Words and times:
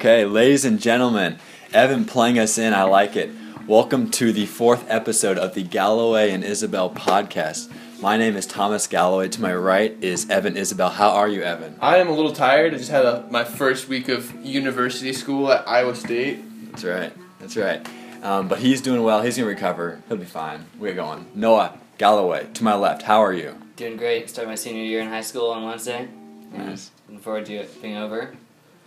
Okay, 0.00 0.24
ladies 0.24 0.64
and 0.64 0.80
gentlemen, 0.80 1.38
Evan 1.74 2.06
playing 2.06 2.38
us 2.38 2.56
in. 2.56 2.72
I 2.72 2.84
like 2.84 3.16
it. 3.16 3.30
Welcome 3.66 4.10
to 4.12 4.32
the 4.32 4.46
fourth 4.46 4.86
episode 4.88 5.36
of 5.36 5.52
the 5.52 5.62
Galloway 5.62 6.30
and 6.30 6.42
Isabel 6.42 6.88
podcast. 6.88 7.70
My 8.00 8.16
name 8.16 8.34
is 8.34 8.46
Thomas 8.46 8.86
Galloway. 8.86 9.28
To 9.28 9.42
my 9.42 9.54
right 9.54 9.94
is 10.02 10.30
Evan 10.30 10.56
Isabel. 10.56 10.88
How 10.88 11.10
are 11.10 11.28
you, 11.28 11.42
Evan? 11.42 11.76
I 11.82 11.98
am 11.98 12.08
a 12.08 12.14
little 12.14 12.32
tired. 12.32 12.72
I 12.72 12.78
just 12.78 12.90
had 12.90 13.04
a, 13.04 13.26
my 13.30 13.44
first 13.44 13.88
week 13.88 14.08
of 14.08 14.34
university 14.42 15.12
school 15.12 15.52
at 15.52 15.68
Iowa 15.68 15.94
State. 15.94 16.42
That's 16.70 16.84
right. 16.84 17.12
That's 17.38 17.58
right. 17.58 17.86
Um, 18.22 18.48
but 18.48 18.60
he's 18.60 18.80
doing 18.80 19.02
well. 19.02 19.20
He's 19.20 19.36
gonna 19.36 19.48
recover. 19.48 20.00
He'll 20.08 20.16
be 20.16 20.24
fine. 20.24 20.64
We're 20.78 20.94
going. 20.94 21.26
Noah 21.34 21.78
Galloway. 21.98 22.46
To 22.54 22.64
my 22.64 22.74
left. 22.74 23.02
How 23.02 23.22
are 23.22 23.34
you? 23.34 23.54
Doing 23.76 23.98
great. 23.98 24.30
Started 24.30 24.48
my 24.48 24.54
senior 24.54 24.82
year 24.82 25.02
in 25.02 25.08
high 25.08 25.20
school 25.20 25.50
on 25.50 25.62
Wednesday. 25.62 26.08
Nice. 26.54 26.90
Looking 27.06 27.20
forward 27.20 27.44
to 27.44 27.54
it 27.56 27.82
being 27.82 27.98
over. 27.98 28.34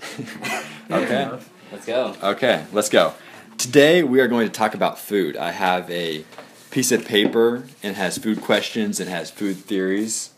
Okay. 0.91 1.29
Let's 1.71 1.85
go. 1.85 2.15
Okay, 2.21 2.65
let's 2.71 2.89
go. 2.89 3.13
Today 3.57 4.03
we 4.03 4.19
are 4.19 4.27
going 4.27 4.45
to 4.45 4.53
talk 4.53 4.75
about 4.75 4.99
food. 4.99 5.35
I 5.35 5.51
have 5.51 5.89
a 5.89 6.23
piece 6.69 6.91
of 6.91 7.05
paper 7.05 7.63
and 7.81 7.95
has 7.95 8.17
food 8.17 8.41
questions 8.41 8.99
and 8.99 9.09
has 9.09 9.31
food 9.31 9.57
theories, 9.57 10.31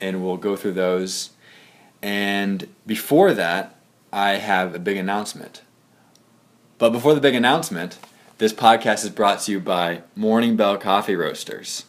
and 0.00 0.22
we'll 0.22 0.36
go 0.36 0.56
through 0.56 0.72
those. 0.72 1.30
And 2.02 2.68
before 2.86 3.32
that, 3.32 3.76
I 4.12 4.32
have 4.32 4.74
a 4.74 4.78
big 4.78 4.96
announcement. 4.96 5.62
But 6.78 6.90
before 6.90 7.14
the 7.14 7.20
big 7.20 7.34
announcement, 7.34 7.98
this 8.38 8.52
podcast 8.52 9.04
is 9.04 9.10
brought 9.10 9.40
to 9.42 9.52
you 9.52 9.60
by 9.60 10.02
Morning 10.14 10.56
Bell 10.56 10.76
Coffee 10.76 11.16
Roasters. 11.16 11.84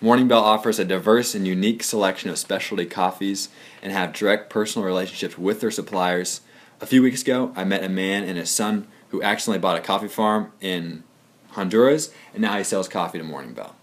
Morning 0.00 0.28
Bell 0.28 0.42
offers 0.42 0.78
a 0.78 0.84
diverse 0.84 1.34
and 1.34 1.46
unique 1.46 1.82
selection 1.82 2.30
of 2.30 2.38
specialty 2.38 2.86
coffees 2.86 3.48
and 3.82 3.92
have 3.92 4.12
direct 4.12 4.50
personal 4.50 4.86
relationships 4.86 5.38
with 5.38 5.60
their 5.60 5.70
suppliers. 5.70 6.40
A 6.80 6.86
few 6.86 7.02
weeks 7.02 7.22
ago, 7.22 7.52
I 7.54 7.62
met 7.62 7.84
a 7.84 7.88
man 7.88 8.24
and 8.24 8.36
his 8.36 8.50
son 8.50 8.88
who 9.10 9.22
accidentally 9.22 9.60
bought 9.60 9.78
a 9.78 9.80
coffee 9.80 10.08
farm 10.08 10.50
in 10.60 11.04
Honduras, 11.50 12.12
and 12.32 12.42
now 12.42 12.58
he 12.58 12.64
sells 12.64 12.88
coffee 12.88 13.18
to 13.18 13.24
Morning 13.24 13.54
Bell. 13.54 13.76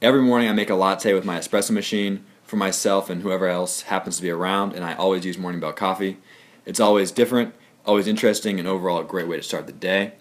Every 0.00 0.22
morning, 0.22 0.48
I 0.48 0.54
make 0.54 0.70
a 0.70 0.74
latte 0.74 1.12
with 1.12 1.26
my 1.26 1.38
espresso 1.38 1.72
machine 1.72 2.24
for 2.42 2.56
myself 2.56 3.10
and 3.10 3.20
whoever 3.20 3.46
else 3.46 3.82
happens 3.82 4.16
to 4.16 4.22
be 4.22 4.30
around, 4.30 4.72
and 4.72 4.82
I 4.82 4.94
always 4.94 5.26
use 5.26 5.36
Morning 5.36 5.60
Bell 5.60 5.74
coffee. 5.74 6.16
It's 6.64 6.80
always 6.80 7.12
different, 7.12 7.54
always 7.84 8.06
interesting, 8.06 8.58
and 8.58 8.66
overall 8.66 9.00
a 9.00 9.04
great 9.04 9.28
way 9.28 9.36
to 9.36 9.42
start 9.42 9.66
the 9.66 9.72
day. 9.72 10.14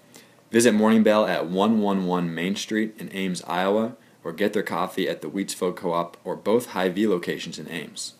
Visit 0.51 0.73
Morning 0.73 1.01
Bell 1.01 1.25
at 1.25 1.47
111 1.47 2.35
Main 2.35 2.57
Street 2.57 2.93
in 2.99 3.09
Ames, 3.13 3.41
Iowa, 3.47 3.95
or 4.25 4.33
get 4.33 4.51
their 4.51 4.63
coffee 4.63 5.07
at 5.07 5.21
the 5.21 5.29
Wheatsfield 5.29 5.77
Co-op 5.77 6.17
or 6.25 6.35
both 6.35 6.67
Hy-Vee 6.67 7.07
locations 7.07 7.57
in 7.57 7.69
Ames. 7.69 8.15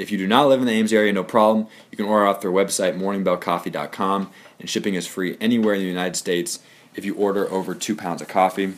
If 0.00 0.10
you 0.10 0.16
do 0.16 0.26
not 0.26 0.48
live 0.48 0.60
in 0.60 0.66
the 0.66 0.72
Ames 0.72 0.94
area, 0.94 1.12
no 1.12 1.22
problem. 1.22 1.66
You 1.90 1.98
can 1.98 2.06
order 2.06 2.24
off 2.24 2.40
their 2.40 2.50
website, 2.50 2.98
morningbellcoffee.com, 2.98 4.30
and 4.58 4.70
shipping 4.70 4.94
is 4.94 5.06
free 5.06 5.36
anywhere 5.42 5.74
in 5.74 5.80
the 5.80 5.86
United 5.86 6.16
States 6.16 6.60
if 6.94 7.04
you 7.04 7.14
order 7.16 7.52
over 7.52 7.74
two 7.74 7.94
pounds 7.94 8.22
of 8.22 8.28
coffee. 8.28 8.72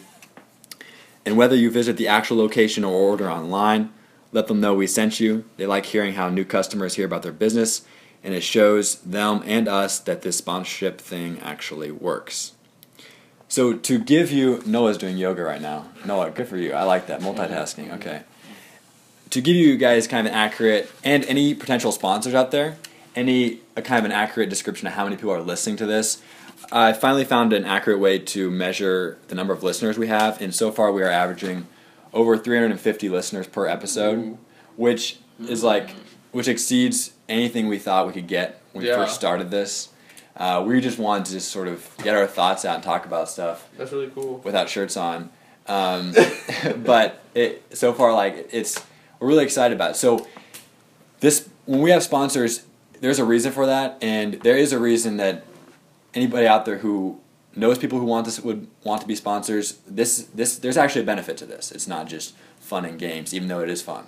And 1.25 1.37
whether 1.37 1.55
you 1.55 1.71
visit 1.71 1.97
the 1.97 2.09
actual 2.09 2.39
location 2.39 2.83
or 2.83 2.93
order 2.93 3.31
online, 3.31 3.93
let 4.33 4.49
them 4.49 4.61
know 4.61 4.75
we 4.75 4.89
sent 4.89 5.21
you. 5.21 5.45
They 5.59 5.65
like 5.65 5.87
hearing 5.87 6.15
how 6.15 6.29
new 6.29 6.45
customers 6.45 6.95
hear 6.95 7.07
about 7.07 7.23
their 7.23 7.31
business, 7.31 7.83
and 8.25 8.35
it 8.35 8.43
shows 8.43 8.97
them 9.03 9.45
and 9.47 9.69
us 9.69 10.01
that 10.01 10.23
this 10.23 10.39
sponsorship 10.39 11.01
thing 11.01 11.39
actually 11.39 11.93
works. 11.93 12.55
So 13.47 13.75
to 13.75 14.01
give 14.01 14.33
you 14.33 14.61
Noah's 14.67 14.99
doing 14.99 15.17
yoga 15.17 15.45
right 15.45 15.63
now. 15.63 15.87
Noah, 16.05 16.33
good 16.33 16.49
for 16.49 16.57
you. 16.57 16.73
I 16.73 16.83
like 16.83 17.07
that 17.07 17.21
multitasking. 17.21 17.95
Okay. 17.95 18.23
To 19.33 19.41
give 19.41 19.57
you 19.57 19.77
guys 19.79 20.07
kind 20.07 20.27
of 20.27 20.33
an 20.33 20.39
accurate 20.39 20.91
and 21.03 21.25
any 21.25 21.55
potential 21.55 21.91
sponsors 21.91 22.35
out 22.35 22.51
there, 22.51 22.77
any 23.17 23.61
a 23.77 23.83
kind 23.83 23.99
of 23.99 24.05
an 24.05 24.13
accurate 24.13 24.51
description 24.51 24.87
of 24.87 24.93
how 24.93 25.05
many 25.05 25.17
people 25.17 25.33
are 25.33 25.41
listening 25.41 25.77
to 25.77 25.87
this. 25.87 26.23
I 26.71 26.93
finally 26.93 27.25
found 27.25 27.53
an 27.53 27.65
accurate 27.65 27.99
way 27.99 28.19
to 28.19 28.51
measure 28.51 29.19
the 29.29 29.35
number 29.35 29.55
of 29.55 29.63
listeners 29.63 29.97
we 29.97 30.09
have, 30.09 30.41
and 30.41 30.55
so 30.55 30.71
far 30.71 30.93
we 30.93 31.03
are 31.03 31.09
averaging 31.09 31.67
over 32.13 32.37
350 32.37 33.09
listeners 33.09 33.47
per 33.47 33.67
episode, 33.67 34.37
which 34.77 35.19
is 35.49 35.63
like 35.63 35.91
which 36.33 36.49
exceeds 36.49 37.13
anything 37.29 37.69
we 37.69 37.79
thought 37.79 38.07
we 38.07 38.13
could 38.13 38.29
get 38.29 38.61
when 38.73 38.85
we 38.85 38.91
first 38.91 39.15
started 39.15 39.51
this. 39.51 39.89
Uh, 40.37 40.63
we 40.67 40.81
just 40.81 40.99
wanted 40.99 41.27
to 41.27 41.33
just 41.33 41.51
sort 41.51 41.69
of 41.69 41.91
get 42.03 42.15
our 42.15 42.27
thoughts 42.27 42.65
out 42.65 42.77
and 42.77 42.85
talk 42.85 43.05
about 43.05 43.29
stuff 43.29 43.69
That's 43.77 43.93
really 43.93 44.11
cool. 44.15 44.39
without 44.45 44.69
shirts 44.69 44.97
on. 44.97 45.31
Um, 45.67 46.15
but 46.79 47.23
it 47.35 47.77
so 47.77 47.93
far 47.93 48.13
like 48.15 48.49
it's 48.53 48.83
we're 49.23 49.29
really 49.29 49.45
excited 49.45 49.75
about 49.75 49.93
it. 49.93 49.97
So 49.97 50.27
this 51.21 51.49
when 51.65 51.81
we 51.81 51.91
have 51.91 52.03
sponsors, 52.03 52.65
there's 53.01 53.19
a 53.21 53.25
reason 53.25 53.53
for 53.53 53.67
that, 53.67 53.97
and 54.03 54.35
there 54.43 54.57
is 54.57 54.73
a 54.73 54.79
reason 54.79 55.17
that 55.19 55.45
anybody 56.13 56.47
out 56.47 56.65
there 56.65 56.79
who 56.79 57.21
knows 57.55 57.79
people 57.79 57.99
who 58.01 58.05
want 58.05 58.25
this 58.25 58.41
would 58.41 58.67
want 58.83 59.01
to 59.01 59.07
be 59.07 59.15
sponsors. 59.15 59.79
This 59.87 60.25
this 60.35 60.57
there's 60.59 60.77
actually 60.77 61.03
a 61.03 61.05
benefit 61.07 61.37
to 61.39 61.47
this. 61.47 61.71
It's 61.71 61.87
not 61.87 62.09
just 62.09 62.35
fun 62.61 62.85
and 62.85 62.99
games, 62.99 63.33
even 63.33 63.49
though 63.49 63.61
it 63.61 63.71
is 63.71 63.81
fun 63.83 64.07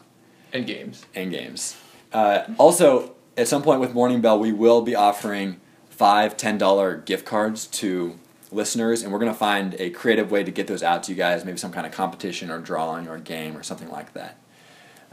And 0.52 0.66
games. 0.66 1.04
and 1.14 1.30
games. 1.30 1.76
Uh, 2.12 2.44
also, 2.58 3.14
at 3.36 3.48
some 3.48 3.62
point 3.62 3.80
with 3.80 3.92
Morning 3.94 4.20
Bell, 4.20 4.38
we 4.38 4.52
will 4.52 4.82
be 4.82 4.94
offering 4.94 5.60
five 5.90 6.36
ten 6.36 6.58
dollar 6.58 6.96
gift 6.96 7.24
cards 7.24 7.66
to 7.68 8.18
listeners, 8.50 9.02
and 9.02 9.12
we're 9.12 9.18
gonna 9.20 9.34
find 9.34 9.74
a 9.78 9.90
creative 9.90 10.30
way 10.32 10.42
to 10.42 10.50
get 10.50 10.66
those 10.66 10.82
out 10.82 11.04
to 11.04 11.12
you 11.12 11.16
guys. 11.16 11.44
Maybe 11.44 11.58
some 11.58 11.72
kind 11.72 11.86
of 11.86 11.92
competition 11.92 12.50
or 12.50 12.58
drawing 12.58 13.06
or 13.08 13.18
game 13.18 13.56
or 13.56 13.62
something 13.62 13.90
like 13.90 14.12
that. 14.14 14.38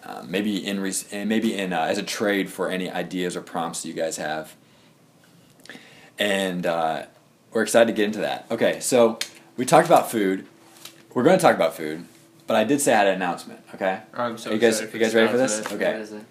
Um, 0.03 0.31
maybe 0.31 0.65
in 0.65 0.79
res- 0.79 1.11
and 1.13 1.29
maybe 1.29 1.55
in 1.55 1.73
uh, 1.73 1.81
as 1.81 1.97
a 1.99 2.03
trade 2.03 2.49
for 2.49 2.69
any 2.69 2.89
ideas 2.89 3.35
or 3.35 3.41
prompts 3.41 3.83
that 3.83 3.87
you 3.87 3.93
guys 3.93 4.17
have. 4.17 4.55
And 6.17 6.65
uh, 6.65 7.05
we're 7.51 7.63
excited 7.63 7.87
to 7.87 7.93
get 7.93 8.05
into 8.05 8.19
that. 8.19 8.45
Okay, 8.51 8.79
so 8.79 9.19
we 9.57 9.65
talked 9.65 9.87
about 9.87 10.09
food. 10.11 10.45
We're 11.13 11.23
going 11.23 11.37
to 11.37 11.41
talk 11.41 11.55
about 11.55 11.75
food, 11.75 12.05
but 12.47 12.55
I 12.55 12.63
did 12.63 12.79
say 12.81 12.93
I 12.93 12.97
had 12.97 13.07
an 13.07 13.15
announcement. 13.15 13.59
Okay. 13.75 13.99
I'm 14.13 14.37
so 14.37 14.51
you 14.51 14.57
guys, 14.59 14.75
excited 14.81 14.91
for 14.91 14.97
you 14.97 15.03
guys 15.03 15.15
ready 15.15 15.27
for 15.29 15.37
this? 15.37 15.59
Okay. 15.71 15.91
What 15.93 16.01
is 16.01 16.11
it? 16.13 16.23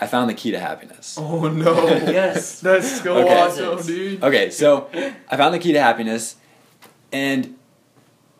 I 0.00 0.06
found 0.06 0.30
the 0.30 0.34
key 0.34 0.50
to 0.52 0.60
happiness. 0.60 1.16
Oh 1.18 1.48
no. 1.48 1.86
Yes. 1.88 2.60
That's 2.62 3.00
so 3.02 3.16
Okay. 3.18 3.40
awesome, 3.40 3.86
dude. 3.86 4.22
Okay, 4.22 4.50
so 4.50 4.88
I 5.30 5.36
found 5.36 5.54
the 5.54 5.58
key 5.58 5.72
to 5.72 5.80
happiness, 5.80 6.36
and 7.12 7.56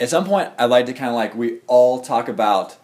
at 0.00 0.08
some 0.08 0.24
point, 0.24 0.50
I'd 0.58 0.66
like 0.66 0.86
to 0.86 0.92
kind 0.92 1.08
of 1.08 1.14
like 1.16 1.34
we 1.34 1.58
all 1.66 2.00
talk 2.00 2.28
about 2.28 2.76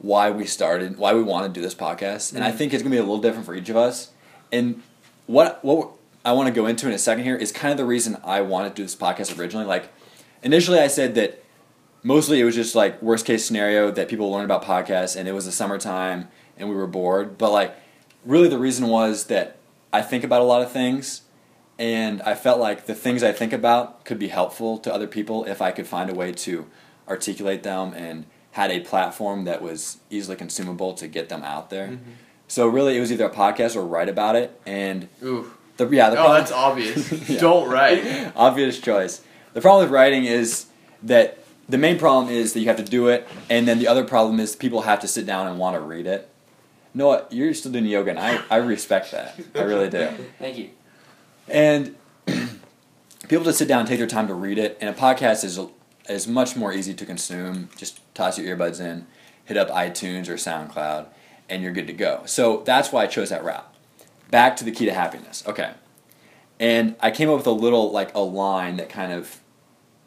why 0.00 0.30
we 0.30 0.46
started, 0.46 0.98
why 0.98 1.12
we 1.12 1.22
want 1.22 1.46
to 1.46 1.52
do 1.52 1.62
this 1.62 1.74
podcast, 1.74 2.34
and 2.34 2.42
I 2.42 2.50
Mhm. 2.50 2.54
think 2.56 2.74
it's 2.74 2.82
gonna 2.82 2.92
be 2.94 2.98
a 2.98 3.02
little 3.02 3.18
different 3.18 3.46
for 3.46 3.54
each 3.54 3.68
of 3.68 3.76
us. 3.76 4.08
And 4.50 4.82
what 5.26 5.64
what 5.64 5.90
I 6.24 6.32
want 6.32 6.48
to 6.48 6.52
go 6.54 6.66
into 6.66 6.86
in 6.86 6.92
a 6.92 6.98
second 6.98 7.24
here 7.24 7.36
is 7.36 7.52
kind 7.52 7.70
of 7.72 7.78
the 7.78 7.84
reason 7.84 8.16
I 8.24 8.40
wanted 8.42 8.70
to 8.70 8.74
do 8.76 8.82
this 8.82 8.96
podcast 8.96 9.38
originally. 9.38 9.66
Like 9.66 9.88
initially, 10.42 10.78
I 10.78 10.86
said 10.86 11.14
that 11.14 11.42
mostly 12.02 12.40
it 12.40 12.44
was 12.44 12.54
just 12.54 12.74
like 12.74 13.00
worst 13.02 13.24
case 13.26 13.44
scenario 13.44 13.90
that 13.90 14.08
people 14.08 14.30
learn 14.30 14.44
about 14.44 14.64
podcasts, 14.64 15.16
and 15.16 15.28
it 15.28 15.32
was 15.32 15.44
the 15.46 15.52
summertime 15.52 16.28
and 16.58 16.68
we 16.68 16.74
were 16.74 16.86
bored. 16.86 17.38
But 17.38 17.52
like 17.52 17.74
really, 18.24 18.48
the 18.48 18.58
reason 18.58 18.88
was 18.88 19.24
that 19.24 19.56
I 19.92 20.02
think 20.02 20.24
about 20.24 20.40
a 20.40 20.44
lot 20.44 20.62
of 20.62 20.70
things 20.70 21.22
and 21.78 22.20
I 22.22 22.34
felt 22.34 22.60
like 22.60 22.84
the 22.86 22.94
things 22.94 23.22
I 23.22 23.32
think 23.32 23.52
about 23.54 24.04
could 24.04 24.18
be 24.18 24.28
helpful 24.28 24.76
to 24.78 24.92
other 24.92 25.06
people 25.06 25.44
if 25.46 25.62
I 25.62 25.70
could 25.72 25.86
find 25.86 26.10
a 26.10 26.14
way 26.14 26.32
to 26.32 26.66
articulate 27.08 27.62
them 27.62 27.94
and 27.94 28.26
had 28.52 28.70
a 28.70 28.80
platform 28.80 29.44
that 29.44 29.62
was 29.62 29.98
easily 30.10 30.36
consumable 30.36 30.92
to 30.94 31.06
get 31.08 31.28
them 31.28 31.42
out 31.42 31.70
there. 31.70 31.88
Mm-hmm. 31.88 32.10
So 32.48 32.66
really, 32.66 32.96
it 32.96 33.00
was 33.00 33.12
either 33.12 33.26
a 33.26 33.30
podcast 33.30 33.76
or 33.76 33.82
write 33.86 34.08
about 34.08 34.34
it. 34.36 34.60
And 34.66 35.08
Ooh. 35.22 35.52
the 35.76 35.86
yeah, 35.88 36.10
the 36.10 36.16
Oh, 36.16 36.20
problem- 36.24 36.40
that's 36.40 36.52
obvious. 36.52 37.12
Yeah. 37.30 37.40
Don't 37.40 37.68
write. 37.70 38.32
obvious 38.36 38.80
choice. 38.80 39.22
The 39.54 39.60
problem 39.60 39.84
with 39.84 39.92
writing 39.92 40.24
is 40.24 40.66
that 41.02 41.38
the 41.68 41.78
main 41.78 41.98
problem 41.98 42.28
is 42.34 42.52
that 42.54 42.60
you 42.60 42.66
have 42.66 42.76
to 42.78 42.82
do 42.84 43.06
it, 43.08 43.28
and 43.48 43.68
then 43.68 43.78
the 43.78 43.86
other 43.86 44.04
problem 44.04 44.40
is 44.40 44.56
people 44.56 44.82
have 44.82 44.98
to 45.00 45.08
sit 45.08 45.24
down 45.26 45.46
and 45.46 45.58
want 45.58 45.76
to 45.76 45.80
read 45.80 46.06
it. 46.06 46.28
Noah, 46.92 47.26
you're 47.30 47.54
still 47.54 47.70
doing 47.70 47.84
yoga, 47.86 48.10
and 48.10 48.18
I, 48.18 48.40
I 48.50 48.56
respect 48.56 49.12
that. 49.12 49.38
I 49.54 49.62
really 49.62 49.88
do. 49.88 50.08
Thank 50.40 50.58
you. 50.58 50.70
And 51.46 51.94
people 53.28 53.44
just 53.44 53.58
sit 53.58 53.68
down 53.68 53.80
and 53.80 53.88
take 53.88 53.98
their 53.98 54.08
time 54.08 54.26
to 54.26 54.34
read 54.34 54.58
it. 54.58 54.76
And 54.80 54.90
a 54.90 54.98
podcast 54.98 55.44
is 55.44 55.60
is 56.10 56.26
much 56.26 56.56
more 56.56 56.72
easy 56.72 56.94
to 56.94 57.06
consume. 57.06 57.68
Just 57.76 58.00
toss 58.14 58.38
your 58.38 58.56
earbuds 58.56 58.80
in, 58.80 59.06
hit 59.44 59.56
up 59.56 59.68
iTunes 59.68 60.28
or 60.28 60.34
SoundCloud, 60.34 61.06
and 61.48 61.62
you're 61.62 61.72
good 61.72 61.86
to 61.86 61.92
go. 61.92 62.22
So 62.26 62.62
that's 62.64 62.92
why 62.92 63.04
I 63.04 63.06
chose 63.06 63.30
that 63.30 63.44
route. 63.44 63.66
Back 64.30 64.56
to 64.56 64.64
the 64.64 64.72
key 64.72 64.84
to 64.86 64.92
happiness. 64.92 65.44
Okay. 65.46 65.72
And 66.58 66.96
I 67.00 67.10
came 67.10 67.30
up 67.30 67.36
with 67.38 67.46
a 67.46 67.52
little 67.52 67.90
like 67.90 68.14
a 68.14 68.20
line 68.20 68.76
that 68.76 68.88
kind 68.88 69.12
of 69.12 69.40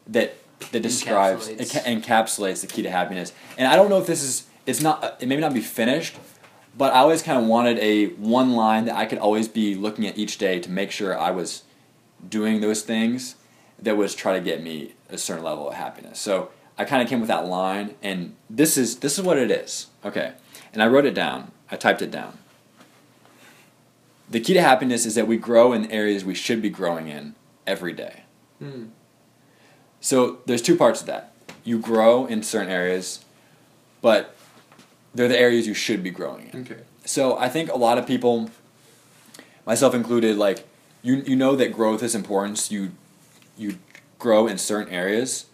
that 0.06 0.36
that 0.70 0.80
describes 0.80 1.48
Encapsulates. 1.48 1.72
ca- 1.72 1.80
encapsulates 1.80 2.60
the 2.60 2.66
key 2.66 2.82
to 2.82 2.90
happiness. 2.90 3.32
And 3.58 3.66
I 3.66 3.76
don't 3.76 3.88
know 3.88 3.98
if 3.98 4.06
this 4.06 4.22
is 4.22 4.46
it's 4.66 4.80
not 4.80 5.02
uh, 5.02 5.12
it 5.18 5.28
may 5.28 5.36
not 5.36 5.52
be 5.52 5.60
finished, 5.60 6.16
but 6.76 6.92
I 6.94 6.98
always 6.98 7.22
kind 7.22 7.38
of 7.38 7.46
wanted 7.46 7.78
a 7.78 8.06
one 8.14 8.52
line 8.52 8.84
that 8.86 8.96
I 8.96 9.04
could 9.06 9.18
always 9.18 9.48
be 9.48 9.74
looking 9.74 10.06
at 10.06 10.16
each 10.16 10.38
day 10.38 10.60
to 10.60 10.70
make 10.70 10.90
sure 10.90 11.18
I 11.18 11.30
was 11.32 11.64
doing 12.28 12.60
those 12.60 12.82
things 12.82 13.36
that 13.80 13.96
was 13.96 14.14
try 14.14 14.32
to 14.34 14.40
get 14.40 14.62
me 14.62 14.94
a 15.10 15.18
certain 15.18 15.44
level 15.44 15.68
of 15.68 15.74
happiness. 15.74 16.18
So 16.18 16.50
I 16.78 16.84
kind 16.84 17.02
of 17.02 17.08
came 17.08 17.20
with 17.20 17.28
that 17.28 17.46
line, 17.46 17.94
and 18.02 18.34
this 18.50 18.76
is 18.76 18.98
this 18.98 19.18
is 19.18 19.24
what 19.24 19.38
it 19.38 19.50
is. 19.50 19.88
Okay, 20.04 20.32
and 20.72 20.82
I 20.82 20.86
wrote 20.86 21.04
it 21.06 21.14
down. 21.14 21.50
I 21.70 21.76
typed 21.76 22.02
it 22.02 22.10
down. 22.10 22.38
the 24.28 24.40
key 24.40 24.54
to 24.54 24.60
happiness 24.60 25.04
is 25.06 25.14
that 25.14 25.26
we 25.26 25.36
grow 25.36 25.72
in 25.72 25.90
areas 25.90 26.24
we 26.24 26.34
should 26.34 26.62
be 26.62 26.70
growing 26.70 27.08
in 27.08 27.34
every 27.66 27.92
day. 27.92 28.22
Mm. 28.62 28.88
So 30.00 30.38
there's 30.46 30.62
two 30.62 30.76
parts 30.76 31.00
of 31.00 31.06
that. 31.06 31.32
You 31.62 31.78
grow 31.78 32.26
in 32.26 32.42
certain 32.42 32.70
areas, 32.70 33.24
but 34.02 34.34
they're 35.14 35.28
the 35.28 35.38
areas 35.38 35.66
you 35.66 35.74
should 35.74 36.02
be 36.02 36.10
growing 36.10 36.50
in. 36.52 36.60
Okay. 36.62 36.80
So 37.04 37.36
I 37.38 37.48
think 37.48 37.70
a 37.70 37.76
lot 37.76 37.98
of 37.98 38.06
people, 38.06 38.50
myself 39.66 39.94
included, 39.94 40.36
like 40.36 40.66
you 41.02 41.16
you 41.26 41.36
know 41.36 41.54
that 41.56 41.72
growth 41.72 42.02
is 42.02 42.14
important. 42.14 42.58
So 42.58 42.74
you 42.74 42.92
you 43.56 43.78
grow 44.18 44.46
in 44.46 44.58
certain 44.58 44.92
areas, 44.92 45.46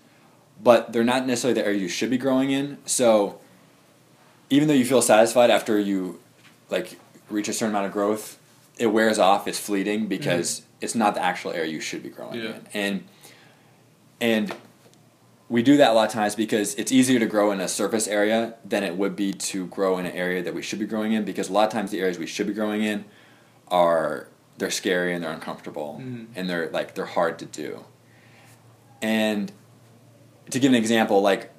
but 0.63 0.93
they're 0.93 1.05
not 1.05 1.27
necessarily 1.27 1.61
the 1.61 1.67
area 1.67 1.79
you 1.81 1.89
should 1.89 2.11
be 2.11 2.19
growing 2.19 2.51
in. 2.51 2.79
So 2.87 3.41
even 4.49 4.69
though 4.69 4.75
you 4.75 4.85
feel 4.85 5.03
satisfied 5.03 5.51
after 5.51 5.79
you 5.79 6.21
like 6.71 6.99
reach 7.29 7.49
a 7.49 7.53
certain 7.53 7.71
amount 7.75 7.87
of 7.87 7.93
growth, 7.93 8.39
it 8.79 8.87
wears 8.89 9.19
off. 9.19 9.47
It's 9.47 9.59
fleeting 9.59 10.07
because 10.07 10.63
it's 10.81 10.95
not 10.95 11.15
the 11.15 11.23
actual 11.23 11.53
area 11.53 11.71
you 11.71 11.81
should 11.81 12.03
be 12.03 12.09
growing 12.09 12.41
Yeah. 12.41 12.51
in. 12.57 12.67
And 12.73 13.05
and 14.21 14.55
we 15.49 15.63
do 15.63 15.77
that 15.79 15.91
a 15.91 15.93
lot 15.95 16.07
of 16.07 16.13
times 16.13 16.35
because 16.37 16.75
it's 16.77 16.93
easier 16.93 17.19
to 17.19 17.27
grow 17.27 17.51
in 17.51 17.61
a 17.61 17.67
surface 17.69 18.07
area 18.07 18.55
than 18.65 18.85
it 18.85 18.97
would 18.97 19.17
be 19.17 19.33
to 19.33 19.67
grow 19.67 19.99
in 19.99 20.07
an 20.07 20.13
area 20.13 20.43
that 20.43 20.55
we 20.55 20.63
should 20.63 20.79
be 20.79 20.87
growing 20.87 21.13
in 21.13 21.25
because 21.25 21.49
a 21.49 21.53
lot 21.53 21.67
of 21.67 21.73
times 21.73 21.91
the 21.91 21.99
areas 22.01 22.19
we 22.19 22.27
should 22.27 22.47
be 22.47 22.53
growing 22.53 22.83
in 22.83 23.05
are 23.69 24.29
they're 24.59 24.71
scary 24.71 25.13
and 25.15 25.25
they're 25.25 25.33
uncomfortable 25.33 25.99
Mhm. 26.03 26.27
and 26.37 26.49
they're 26.49 26.69
like 26.71 26.95
they're 26.95 27.07
hard 27.07 27.39
to 27.41 27.47
do. 27.47 27.85
And 29.03 29.51
to 30.51 30.59
give 30.59 30.71
an 30.73 30.77
example, 30.79 31.21
like 31.23 31.51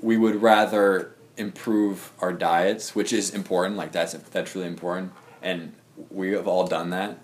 we 0.00 0.16
would 0.16 0.40
rather 0.42 1.14
improve 1.36 2.12
our 2.20 2.32
diets, 2.32 2.94
which 2.94 3.12
is 3.12 3.30
important, 3.34 3.76
like 3.76 3.92
that's 3.92 4.12
that's 4.14 4.54
really 4.54 4.66
important 4.68 5.12
and 5.42 5.72
we 6.10 6.32
have 6.32 6.46
all 6.48 6.66
done 6.66 6.90
that. 6.90 7.18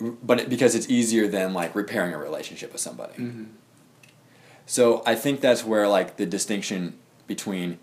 But 0.00 0.40
it, 0.40 0.48
because 0.48 0.74
it's 0.74 0.88
easier 0.88 1.26
than 1.26 1.52
like 1.52 1.74
repairing 1.74 2.14
a 2.14 2.18
relationship 2.18 2.72
with 2.72 2.80
somebody. 2.80 3.14
hmm 3.14 3.44
So 4.66 5.02
I 5.06 5.14
think 5.14 5.40
that's 5.40 5.64
where 5.64 5.88
like 5.88 6.16
the 6.16 6.26
distinction 6.26 6.98
between 7.26 7.78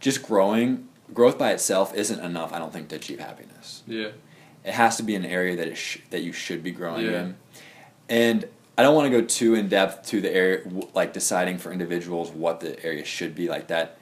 just 0.00 0.22
growing, 0.22 0.88
growth 1.14 1.38
by 1.38 1.52
itself 1.52 1.94
isn't 1.94 2.18
enough. 2.20 2.52
I 2.52 2.58
don't 2.58 2.72
think 2.72 2.88
to 2.88 2.96
achieve 2.96 3.20
happiness. 3.20 3.82
Yeah. 3.86 4.08
It 4.64 4.72
has 4.74 4.96
to 4.96 5.02
be 5.02 5.14
an 5.14 5.24
area 5.24 5.56
that 5.56 5.68
it 5.68 5.76
sh- 5.76 5.98
that 6.10 6.22
you 6.22 6.32
should 6.32 6.62
be 6.62 6.70
growing 6.72 7.04
Yeah. 7.06 7.20
in, 7.20 7.36
and 8.08 8.48
I 8.76 8.82
don't 8.82 8.94
want 8.94 9.12
to 9.12 9.20
go 9.20 9.26
too 9.26 9.54
in 9.54 9.68
depth 9.68 10.08
to 10.08 10.20
the 10.20 10.34
area 10.34 10.62
like 10.94 11.12
deciding 11.12 11.58
for 11.58 11.72
individuals 11.72 12.30
what 12.30 12.60
the 12.60 12.82
area 12.84 13.04
should 13.04 13.34
be 13.34 13.48
like 13.48 13.68
that. 13.68 13.98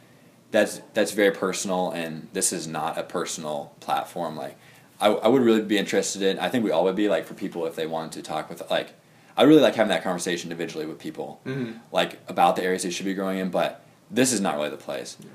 That's 0.50 0.81
that's 0.94 1.12
very 1.12 1.31
personal, 1.32 1.90
and 1.90 2.28
this 2.32 2.52
is 2.52 2.67
not 2.67 2.99
a 2.99 3.02
personal 3.02 3.72
platform. 3.81 4.37
Like, 4.37 4.56
I, 5.00 5.08
I 5.08 5.28
would 5.28 5.43
really 5.43 5.62
be 5.62 5.78
interested 5.78 6.22
in. 6.22 6.38
I 6.38 6.49
think 6.49 6.64
we 6.64 6.70
all 6.70 6.84
would 6.84 6.96
be 6.96 7.08
like 7.08 7.25
for 7.25 7.34
people 7.34 7.67
if 7.67 7.76
they 7.76 7.87
wanted 7.87 8.12
to 8.12 8.22
talk 8.22 8.49
with 8.49 8.69
like. 8.70 8.93
I 9.37 9.44
really 9.44 9.62
like 9.62 9.76
having 9.76 9.90
that 9.90 10.02
conversation 10.02 10.50
individually 10.50 10.87
with 10.87 10.99
people 10.99 11.40
hmm 11.44 11.73
like 11.93 12.19
about 12.28 12.56
the 12.56 12.62
areas 12.62 12.82
they 12.82 12.90
should 12.90 13.06
be 13.06 13.14
growing 13.14 13.38
in, 13.38 13.49
but 13.50 13.82
this 14.11 14.32
is 14.32 14.40
not 14.40 14.56
really 14.56 14.70
the 14.70 14.76
place. 14.76 15.16
Yeah. 15.20 15.28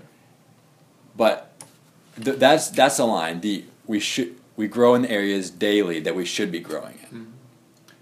But 1.15 1.53
th- 2.21 2.38
that's 2.38 2.69
that's 2.69 2.97
the 2.97 3.05
line. 3.05 3.41
The 3.41 3.65
we 3.88 3.99
should 3.99 4.35
we 4.57 4.67
grow 4.67 4.95
in 4.95 5.03
the 5.03 5.11
areas 5.11 5.49
daily 5.49 5.99
that 6.01 6.15
we 6.15 6.25
should 6.25 6.51
be 6.51 6.59
growing 6.59 6.99
in. 7.09 7.33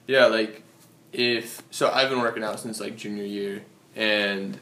Yeah, 0.08 0.26
like 0.26 0.63
if 1.14 1.62
so, 1.72 1.90
I've 1.92 2.10
been 2.10 2.20
working 2.20 2.44
out 2.44 2.60
since 2.60 2.80
like 2.80 2.98
junior 2.98 3.24
year, 3.24 3.64
and 3.96 4.58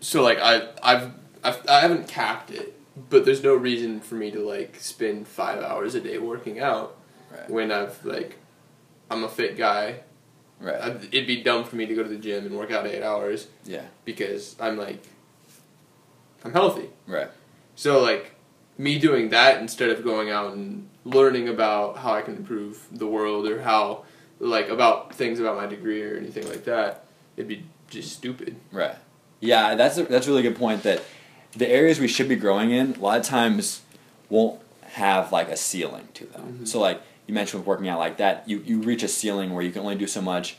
so 0.00 0.22
like 0.22 0.38
I 0.40 0.68
I've, 0.82 1.12
I've 1.44 1.68
I 1.68 1.80
haven't 1.80 2.08
capped 2.08 2.50
it, 2.50 2.74
but 3.10 3.24
there's 3.24 3.42
no 3.42 3.54
reason 3.54 4.00
for 4.00 4.14
me 4.16 4.30
to 4.30 4.40
like 4.40 4.76
spend 4.80 5.28
five 5.28 5.62
hours 5.62 5.94
a 5.94 6.00
day 6.00 6.18
working 6.18 6.58
out 6.60 6.96
Right. 7.32 7.48
when 7.48 7.72
I've 7.72 8.04
like 8.04 8.36
I'm 9.10 9.24
a 9.24 9.28
fit 9.28 9.56
guy. 9.56 10.00
Right. 10.60 10.80
i 10.80 10.88
it'd 10.90 11.26
be 11.26 11.42
dumb 11.42 11.64
for 11.64 11.76
me 11.76 11.86
to 11.86 11.94
go 11.94 12.02
to 12.02 12.08
the 12.08 12.16
gym 12.16 12.46
and 12.46 12.56
work 12.56 12.70
out 12.70 12.86
eight 12.86 13.02
hours 13.02 13.48
yeah. 13.64 13.82
because 14.04 14.54
I'm 14.60 14.76
like 14.76 15.02
I'm 16.44 16.52
healthy. 16.52 16.90
Right. 17.06 17.28
So 17.74 18.00
like 18.02 18.32
me 18.78 18.98
doing 18.98 19.30
that 19.30 19.60
instead 19.60 19.90
of 19.90 20.04
going 20.04 20.30
out 20.30 20.52
and 20.52 20.88
learning 21.04 21.48
about 21.48 21.98
how 21.98 22.12
I 22.14 22.22
can 22.22 22.36
improve 22.36 22.86
the 22.92 23.06
world 23.06 23.46
or 23.48 23.62
how 23.62 24.04
like 24.42 24.68
about 24.68 25.14
things 25.14 25.38
about 25.40 25.56
my 25.56 25.66
degree 25.66 26.02
or 26.02 26.16
anything 26.16 26.46
like 26.48 26.64
that, 26.64 27.04
it'd 27.36 27.48
be 27.48 27.64
just 27.88 28.12
stupid. 28.12 28.56
Right. 28.72 28.96
Yeah, 29.40 29.74
that's 29.76 29.96
a, 29.98 30.04
that's 30.04 30.26
a 30.26 30.30
really 30.30 30.42
good 30.42 30.56
point. 30.56 30.82
That 30.82 31.02
the 31.56 31.68
areas 31.68 32.00
we 32.00 32.08
should 32.08 32.28
be 32.28 32.36
growing 32.36 32.70
in 32.70 32.94
a 32.94 32.98
lot 32.98 33.18
of 33.20 33.24
times 33.24 33.82
won't 34.28 34.60
have 34.82 35.32
like 35.32 35.48
a 35.48 35.56
ceiling 35.56 36.08
to 36.14 36.26
them. 36.26 36.58
Mhm. 36.62 36.68
So 36.68 36.80
like 36.80 37.00
you 37.26 37.34
mentioned 37.34 37.60
with 37.60 37.66
working 37.66 37.88
out 37.88 37.98
like 37.98 38.16
that, 38.18 38.48
you 38.48 38.58
you 38.66 38.80
reach 38.80 39.02
a 39.02 39.08
ceiling 39.08 39.52
where 39.54 39.62
you 39.64 39.70
can 39.70 39.82
only 39.82 39.94
do 39.94 40.06
so 40.06 40.20
much, 40.20 40.56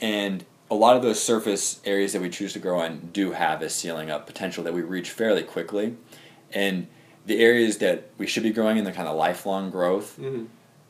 and 0.00 0.44
a 0.70 0.74
lot 0.74 0.96
of 0.96 1.02
those 1.02 1.22
surface 1.22 1.80
areas 1.84 2.12
that 2.12 2.22
we 2.22 2.28
choose 2.28 2.52
to 2.52 2.58
grow 2.58 2.82
in 2.82 3.10
do 3.12 3.32
have 3.32 3.62
a 3.62 3.70
ceiling 3.70 4.10
of 4.10 4.26
potential 4.26 4.62
that 4.64 4.74
we 4.74 4.82
reach 4.82 5.10
fairly 5.10 5.42
quickly, 5.42 5.96
and 6.52 6.86
the 7.26 7.40
areas 7.40 7.78
that 7.78 8.10
we 8.18 8.26
should 8.26 8.42
be 8.42 8.50
growing 8.50 8.76
in 8.78 8.84
the 8.84 8.92
kind 8.92 9.08
of 9.08 9.16
lifelong 9.16 9.70
growth 9.70 10.16
Mm-hmm. 10.20 10.44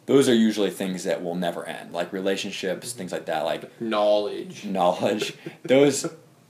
Those 0.09 0.27
are 0.29 0.35
usually 0.35 0.71
things 0.71 1.05
that 1.05 1.23
will 1.23 1.35
never 1.35 1.65
end 1.67 1.93
like 1.93 2.13
relationships 2.13 2.93
things 2.93 3.13
like 3.13 3.27
that 3.27 3.45
like 3.45 3.63
Knowledge. 3.81 4.65
knowledge 4.65 5.35
those 5.65 6.07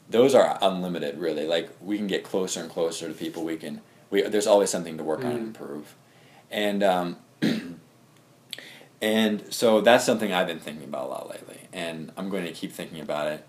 those 0.08 0.34
are 0.34 0.56
unlimited 0.62 1.18
really 1.18 1.46
like 1.46 1.68
we 1.82 1.96
can 1.98 2.06
get 2.06 2.22
closer 2.24 2.60
and 2.60 2.70
closer 2.70 3.08
to 3.08 3.14
people 3.14 3.44
we 3.44 3.56
can 3.56 3.80
we 4.10 4.22
there's 4.22 4.46
always 4.46 4.70
something 4.70 4.96
to 4.96 5.04
work 5.04 5.20
on 5.24 5.32
and 5.32 5.40
Mhm. 5.40 5.46
improve 5.48 5.94
and 6.50 6.82
um 6.82 7.16
and 9.00 9.42
so 9.52 9.80
that's 9.80 10.04
something 10.04 10.32
i've 10.32 10.46
been 10.46 10.58
thinking 10.60 10.84
about 10.84 11.06
a 11.06 11.08
lot 11.08 11.28
lately 11.30 11.60
and 11.72 12.10
i'm 12.16 12.28
going 12.28 12.44
to 12.44 12.52
keep 12.52 12.72
thinking 12.72 13.00
about 13.00 13.26
it 13.28 13.44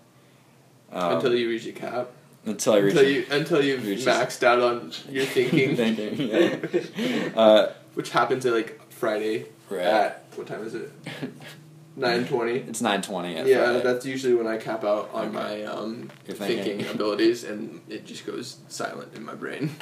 um, 0.92 1.14
until 1.16 1.34
you 1.34 1.48
reach 1.48 1.66
a 1.66 1.72
cap. 1.72 2.08
until 2.44 2.72
i 2.74 2.78
reach 2.78 2.94
Until 2.96 3.08
you 3.10 3.26
until 3.30 3.62
you've 3.64 3.80
maxed 4.00 4.42
out 4.42 4.60
on 4.60 4.92
your 5.08 5.24
thinking. 5.36 5.76
thinking 5.76 6.28
yeah. 6.28 7.28
uh, 7.40 7.72
Which 7.94 8.10
happens 8.10 8.44
at 8.46 8.52
like 8.52 8.79
Friday 9.00 9.46
right 9.70 9.80
at 9.84 10.24
what 10.36 10.46
time 10.46 10.62
is 10.64 10.74
it? 10.74 10.90
Nine 11.96 12.24
twenty. 12.26 12.58
it's 12.58 12.80
920 12.80 13.34
Yeah, 13.50 13.64
Friday. 13.64 13.82
that's 13.82 14.06
usually 14.06 14.34
when 14.34 14.46
I 14.46 14.56
cap 14.58 14.84
out 14.84 15.10
on 15.12 15.28
Okay. 15.28 15.34
my 15.34 15.62
um, 15.64 16.10
thinking. 16.24 16.36
thinking 16.64 16.86
abilities, 16.94 17.42
and 17.44 17.80
it 17.88 18.06
just 18.06 18.24
goes 18.24 18.58
silent 18.68 19.14
in 19.14 19.24
my 19.24 19.34
brain. 19.34 19.70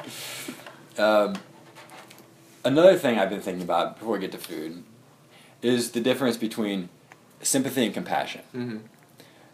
Um, 0.97 1.35
another 2.65 2.97
thing 2.97 3.17
I've 3.17 3.29
been 3.29 3.39
thinking 3.39 3.63
about 3.63 3.99
before 3.99 4.13
we 4.15 4.19
get 4.19 4.33
to 4.33 4.37
food 4.37 4.83
is 5.61 5.91
the 5.91 6.01
difference 6.01 6.35
between 6.35 6.89
sympathy 7.41 7.85
and 7.85 7.93
compassion. 7.93 8.41
Mm-hmm. 8.53 8.77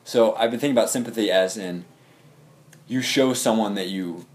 So 0.03 0.33
I've 0.37 0.49
been 0.49 0.59
thinking 0.59 0.75
about 0.75 0.89
sympathy 0.89 1.29
as 1.29 1.55
in 1.55 1.85
you 2.87 3.01
show 3.03 3.33
someone 3.35 3.75
that 3.75 3.89
you. 3.89 4.25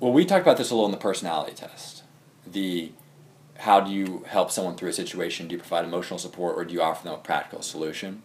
Well, 0.00 0.12
we 0.12 0.26
talked 0.26 0.42
about 0.42 0.58
this 0.58 0.70
a 0.70 0.74
little 0.74 0.84
in 0.84 0.92
the 0.92 0.98
personality 0.98 1.54
test. 1.54 2.02
The 2.46 2.92
how 3.58 3.80
do 3.80 3.90
you 3.92 4.24
help 4.28 4.50
someone 4.50 4.74
through 4.76 4.90
a 4.90 4.92
situation? 4.92 5.48
Do 5.48 5.54
you 5.54 5.58
provide 5.60 5.84
emotional 5.84 6.18
support 6.18 6.56
or 6.56 6.64
do 6.64 6.74
you 6.74 6.82
offer 6.82 7.04
them 7.04 7.14
a 7.14 7.18
practical 7.18 7.62
solution? 7.62 8.22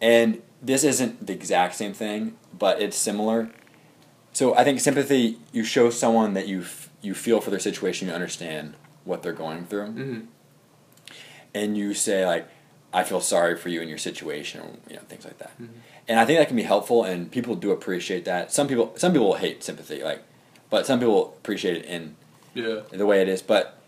And 0.00 0.42
this 0.60 0.84
isn't 0.84 1.26
the 1.26 1.32
exact 1.32 1.74
same 1.76 1.92
thing, 1.94 2.36
but 2.58 2.80
it's 2.82 2.96
similar. 2.96 3.50
So 4.32 4.54
I 4.56 4.64
think 4.64 4.80
sympathy, 4.80 5.38
you 5.52 5.62
show 5.64 5.90
someone 5.90 6.34
that 6.34 6.48
you 6.48 6.60
f- 6.62 6.90
you 7.00 7.14
feel 7.14 7.40
for 7.40 7.50
their 7.50 7.60
situation, 7.60 8.08
you 8.08 8.14
understand 8.14 8.74
what 9.04 9.22
they're 9.22 9.32
going 9.32 9.66
through, 9.66 9.86
Mm-hmm. 9.88 10.20
and 11.54 11.76
you 11.76 11.94
say 11.94 12.26
like, 12.26 12.48
"I 12.92 13.04
feel 13.04 13.20
sorry 13.20 13.56
for 13.56 13.68
you 13.68 13.80
in 13.82 13.88
your 13.88 13.98
situation," 13.98 14.60
or 14.62 14.70
you 14.88 14.96
know 14.96 15.02
things 15.08 15.24
like 15.24 15.38
that. 15.38 15.52
Mhm. 15.60 15.68
And 16.08 16.18
I 16.18 16.24
think 16.24 16.38
that 16.38 16.48
can 16.48 16.56
be 16.56 16.62
helpful, 16.64 17.04
and 17.04 17.30
people 17.30 17.54
do 17.54 17.70
appreciate 17.70 18.24
that. 18.24 18.52
Some 18.52 18.66
people 18.68 18.92
some 18.96 19.12
people 19.12 19.34
hate 19.34 19.62
sympathy, 19.62 20.02
like, 20.02 20.22
but 20.70 20.86
some 20.86 20.98
people 20.98 21.34
appreciate 21.38 21.76
it 21.76 21.84
in 21.84 22.16
Yeah. 22.54 22.80
the 22.90 23.06
way 23.06 23.20
it 23.22 23.28
is. 23.28 23.42
But 23.42 23.78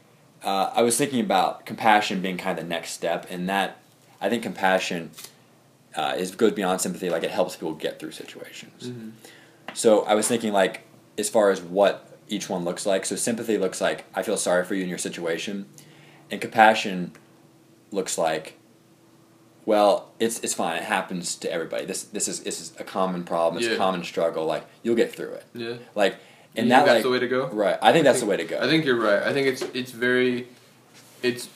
uh, 0.45 0.71
I 0.75 0.83
was 0.83 0.97
thinking 0.97 1.21
about 1.21 1.67
compassion 1.67 2.21
being 2.21 2.37
kind 2.37 2.59
of 2.59 2.65
the 2.65 2.69
next 2.69 2.91
step, 2.93 3.27
and 3.31 3.49
that 3.49 3.79
I 4.21 4.29
think 4.29 4.43
compassion 4.43 5.11
uh, 5.95 6.15
is 6.17 6.35
goes 6.35 6.53
beyond 6.53 6.81
sympathy. 6.81 7.11
Like 7.11 7.23
it 7.25 7.31
helps 7.31 7.57
people 7.57 7.75
get 7.75 7.99
through 7.99 8.13
situations. 8.13 8.89
Mm-hmm. 8.89 9.11
So 9.75 10.03
I 10.03 10.15
was 10.15 10.29
thinking 10.29 10.53
like 10.53 10.83
as 11.19 11.29
far 11.29 11.51
as 11.51 11.61
what 11.61 12.19
each 12.29 12.49
one 12.49 12.65
looks 12.65 12.87
like. 12.87 13.05
So 13.05 13.17
sympathy 13.17 13.59
looks 13.59 13.81
like 13.81 14.05
I 14.15 14.23
feel 14.23 14.37
sorry 14.37 14.65
for 14.65 14.75
you 14.75 14.83
in 14.83 14.89
your 14.89 14.99
situation, 14.99 15.67
and 16.31 16.41
compassion 16.41 17.13
looks 17.93 18.19
like 18.19 18.55
well 19.65 20.13
it's 20.21 20.39
it's 20.41 20.55
fine. 20.55 20.77
It 20.79 20.85
happens 20.85 21.35
to 21.37 21.51
everybody. 21.53 21.85
This 21.87 22.05
this 22.05 22.29
is 22.29 22.41
this 22.41 22.61
is 22.61 22.73
a 22.79 22.85
common 22.85 23.25
problem. 23.25 23.59
It's 23.59 23.69
Yeah. 23.69 23.75
a 23.75 23.79
common 23.79 24.05
struggle. 24.05 24.47
Like 24.47 24.65
you'll 24.83 24.97
get 24.97 25.15
through 25.15 25.33
it. 25.33 25.45
Yeah. 25.55 25.75
Like 25.95 26.17
and 26.57 26.71
that 26.71 26.85
that's 26.87 26.95
like 26.97 27.03
the 27.03 27.11
way 27.11 27.19
to 27.19 27.29
go. 27.29 27.49
right. 27.49 27.79
I 27.83 27.93
think 27.93 28.05
that's 28.05 28.19
think- 28.21 28.27
the 28.27 28.31
way 28.31 28.37
to 28.39 28.45
go. 28.45 28.59
I 28.61 28.67
think 28.67 28.85
you're 28.85 29.01
right. 29.01 29.23
I 29.23 29.33
think 29.33 29.47
it's 29.49 29.63
it's 29.75 29.91
very, 29.93 30.49
it's. 31.23 31.49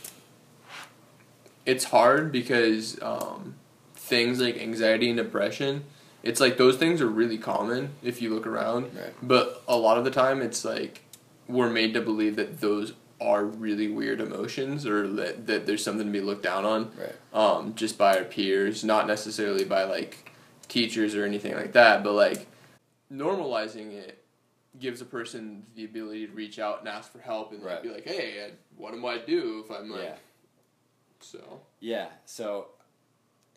It's 1.67 1.85
hard 1.85 2.33
because 2.33 3.01
um, 3.03 3.55
things 3.95 4.41
like 4.41 4.57
anxiety 4.59 5.09
and 5.11 5.17
depression, 5.19 5.85
it's 6.23 6.41
like 6.41 6.57
those 6.57 6.77
things 6.79 7.01
are 7.01 7.07
really 7.07 7.39
common 7.39 7.91
if 8.03 8.21
you 8.23 8.35
look 8.35 8.47
around. 8.47 8.85
Right. 8.97 9.13
But 9.23 9.63
a 9.69 9.77
lot 9.77 9.99
of 9.99 10.05
the 10.05 10.11
time, 10.11 10.41
it's 10.43 10.65
like 10.65 11.03
we're 11.47 11.71
made 11.71 11.95
to 11.95 12.01
believe 12.01 12.37
that 12.37 12.61
those 12.61 12.95
are 13.21 13.45
really 13.45 13.89
weird 13.89 14.21
emotions 14.21 14.87
or 14.87 15.07
that, 15.07 15.47
that 15.47 15.67
there's 15.67 15.85
something 15.85 16.07
to 16.07 16.13
be 16.13 16.23
looked 16.23 16.43
down 16.43 16.65
on 16.65 16.91
Right. 16.99 17.15
um, 17.35 17.75
just 17.75 17.99
by 17.99 18.17
our 18.17 18.25
peers, 18.25 18.83
not 18.83 19.07
necessarily 19.07 19.65
by 19.65 19.85
like 19.85 20.33
teachers 20.69 21.15
or 21.15 21.25
anything 21.27 21.55
like 21.55 21.73
that, 21.73 22.03
but 22.03 22.15
like 22.15 22.47
normalizing 23.13 23.93
it 23.93 24.20
gives 24.79 25.01
a 25.01 25.05
person 25.05 25.67
the 25.75 25.85
ability 25.85 26.27
to 26.27 26.33
reach 26.33 26.59
out 26.59 26.79
and 26.81 26.89
ask 26.89 27.11
for 27.11 27.19
help 27.19 27.53
and 27.53 27.63
like, 27.63 27.73
Right. 27.75 27.83
be 27.83 27.89
like, 27.91 28.05
hey, 28.05 28.45
I- 28.47 28.53
what 28.77 28.93
do 28.93 29.05
I 29.07 29.19
do 29.19 29.63
if 29.65 29.71
I'm 29.71 29.91
like, 29.91 30.03
Yeah. 30.05 30.17
so 31.21 31.63
Yeah. 31.81 32.11
So 32.25 32.69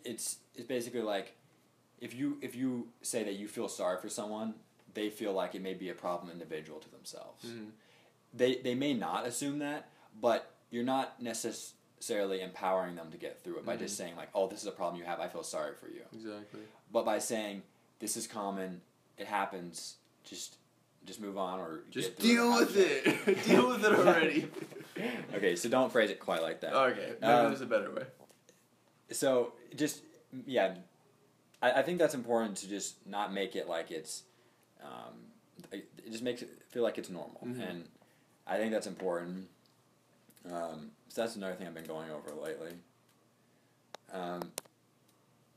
it's 0.03 0.37
it's 0.55 0.67
basically 0.67 1.01
like 1.01 1.35
if 2.01 2.13
you 2.13 2.37
if 2.41 2.55
you 2.55 2.89
say 3.01 3.23
that 3.23 3.33
you 3.33 3.47
feel 3.47 3.69
sorry 3.69 3.99
for 4.01 4.09
someone, 4.09 4.55
they 4.93 5.09
feel 5.09 5.33
like 5.33 5.55
it 5.55 5.61
may 5.61 5.73
be 5.73 5.89
a 5.89 5.93
problem 5.95 6.31
individual 6.31 6.79
to 6.79 6.89
themselves. 6.89 7.45
Mhm. 7.45 7.71
They 8.33 8.55
they 8.55 8.75
may 8.75 8.93
not 8.93 9.25
assume 9.25 9.59
that, 9.59 9.89
but 10.19 10.51
you're 10.71 10.83
not 10.83 11.21
necessarily 11.21 12.41
empowering 12.41 12.95
them 12.95 13.11
to 13.11 13.17
get 13.17 13.41
through 13.43 13.59
it 13.59 13.65
by 13.65 13.77
just 13.77 13.95
saying 13.95 14.15
like, 14.15 14.29
"Oh, 14.33 14.47
this 14.47 14.61
is 14.61 14.67
a 14.67 14.71
problem 14.71 14.99
you 14.99 15.05
have. 15.05 15.19
I 15.19 15.27
feel 15.29 15.43
sorry 15.43 15.75
for 15.75 15.87
you." 15.87 16.03
exactly. 16.11 16.61
But 16.91 17.05
by 17.05 17.19
saying 17.19 17.63
this 17.99 18.17
is 18.17 18.27
common, 18.27 18.81
it 19.17 19.27
happens, 19.27 19.97
just 20.23 20.57
just 21.05 21.19
move 21.21 21.37
on 21.37 21.59
or 21.59 21.81
Just 21.91 22.15
get 22.17 22.19
deal 22.19 22.43
or 22.45 22.59
with 22.59 22.75
have 22.75 23.27
it. 23.27 23.43
deal 23.45 23.69
with 23.69 23.83
it 23.85 23.91
already. 23.93 24.49
okay, 25.35 25.55
so 25.55 25.69
don't 25.69 25.91
phrase 25.91 26.09
it 26.09 26.19
quite 26.19 26.41
like 26.41 26.61
that. 26.61 26.73
okay, 26.73 27.13
maybe 27.21 27.33
Um, 27.33 27.47
there's 27.49 27.61
a 27.61 27.65
better 27.65 27.91
way. 27.91 28.03
so 29.11 29.53
just 29.75 30.01
yeah 30.47 30.75
I, 31.61 31.71
I 31.79 31.81
think 31.83 31.99
that's 31.99 32.15
important 32.15 32.57
to 32.57 32.69
just 32.69 33.05
not 33.07 33.33
make 33.33 33.55
it 33.55 33.67
like 33.67 33.91
it's 33.91 34.23
um, 34.83 35.13
it 35.71 35.87
it 36.05 36.11
just 36.11 36.23
makes 36.23 36.41
it 36.41 36.49
feel 36.69 36.83
like 36.83 36.97
it's 36.97 37.09
normal 37.09 37.41
Mhm. 37.45 37.69
and 37.69 37.85
i 38.47 38.57
think 38.57 38.71
that's 38.71 38.87
important 38.87 39.47
um, 40.51 40.91
so 41.09 41.21
that's 41.21 41.35
another 41.35 41.53
thing 41.55 41.67
i've 41.67 41.73
been 41.75 41.85
going 41.85 42.09
over 42.09 42.31
lately 42.41 42.71
um, 44.11 44.41